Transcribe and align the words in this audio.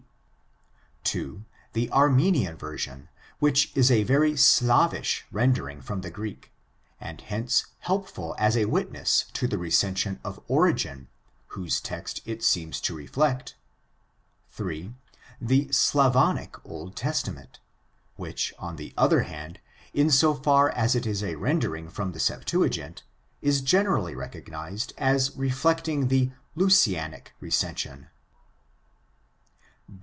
d.; 1.03 1.19
(2) 1.19 1.43
the 1.73 1.91
Armenian 1.91 2.55
version 2.55 3.09
which 3.39 3.75
is 3.75 3.91
a 3.91 4.03
very 4.03 4.37
slavish 4.37 5.25
rendering 5.31 5.81
from 5.81 6.01
the 6.01 6.11
Greek, 6.11 6.53
and 7.01 7.19
hence 7.21 7.65
helpful 7.79 8.33
as 8.37 8.55
a 8.55 8.63
witness 8.65 9.25
to 9.33 9.45
the 9.45 9.57
recension 9.57 10.21
of 10.23 10.39
Origen, 10.47 11.09
whose 11.47 11.81
text 11.81 12.21
it 12.23 12.41
seems 12.43 12.79
to 12.79 12.95
reflect; 12.95 13.55
(3) 14.51 14.93
the 15.41 15.69
Slavonic 15.71 16.63
Old 16.63 16.95
Testament, 16.95 17.59
which 18.15 18.53
on 18.57 18.77
the 18.77 18.93
other 18.95 19.23
hand, 19.23 19.59
in 19.93 20.09
so 20.09 20.33
far 20.33 20.69
as 20.69 20.95
it 20.95 21.05
is 21.05 21.21
a 21.23 21.35
rendering 21.35 21.89
from 21.89 22.13
the 22.13 22.21
Septuagint, 22.21 23.03
is 23.41 23.59
generally 23.59 24.15
recognized 24.15 24.93
as 24.97 25.35
reflecting 25.35 26.07
the 26.07 26.31
Lucianic 26.55 27.33
recension. 27.41 28.07